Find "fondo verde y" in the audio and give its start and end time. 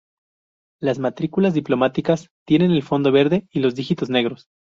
2.81-3.59